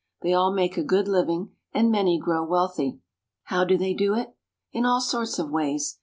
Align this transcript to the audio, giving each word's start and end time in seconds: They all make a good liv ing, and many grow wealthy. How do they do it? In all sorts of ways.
They 0.23 0.33
all 0.33 0.51
make 0.51 0.77
a 0.77 0.83
good 0.83 1.07
liv 1.07 1.29
ing, 1.29 1.51
and 1.75 1.91
many 1.91 2.17
grow 2.19 2.43
wealthy. 2.43 3.01
How 3.43 3.63
do 3.63 3.77
they 3.77 3.93
do 3.93 4.15
it? 4.15 4.33
In 4.71 4.83
all 4.83 4.99
sorts 4.99 5.37
of 5.37 5.51
ways. 5.51 5.99